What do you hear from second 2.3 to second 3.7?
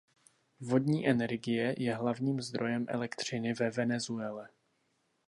zdrojem elektřiny ve